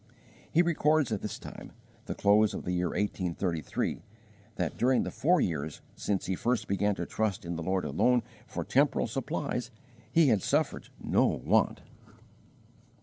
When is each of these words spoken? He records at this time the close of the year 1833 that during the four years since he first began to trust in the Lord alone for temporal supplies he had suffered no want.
He 0.51 0.63
records 0.63 1.11
at 1.11 1.21
this 1.21 1.37
time 1.37 1.73
the 2.05 2.15
close 2.15 2.55
of 2.55 2.63
the 2.65 2.71
year 2.71 2.87
1833 2.87 4.01
that 4.55 4.75
during 4.75 5.03
the 5.03 5.11
four 5.11 5.39
years 5.39 5.79
since 5.95 6.25
he 6.25 6.33
first 6.35 6.67
began 6.67 6.95
to 6.95 7.05
trust 7.05 7.45
in 7.45 7.55
the 7.55 7.61
Lord 7.61 7.85
alone 7.85 8.23
for 8.47 8.63
temporal 8.63 9.05
supplies 9.05 9.69
he 10.11 10.29
had 10.29 10.41
suffered 10.41 10.89
no 10.99 11.27
want. 11.27 11.81